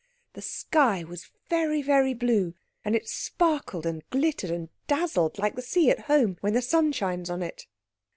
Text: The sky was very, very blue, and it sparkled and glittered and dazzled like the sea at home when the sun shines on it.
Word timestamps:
The 0.33 0.41
sky 0.41 1.03
was 1.03 1.29
very, 1.47 1.83
very 1.83 2.15
blue, 2.15 2.55
and 2.83 2.95
it 2.95 3.07
sparkled 3.07 3.85
and 3.85 4.01
glittered 4.09 4.49
and 4.49 4.69
dazzled 4.87 5.37
like 5.37 5.55
the 5.55 5.61
sea 5.61 5.91
at 5.91 6.05
home 6.09 6.37
when 6.41 6.53
the 6.55 6.61
sun 6.63 6.91
shines 6.91 7.29
on 7.29 7.43
it. 7.43 7.67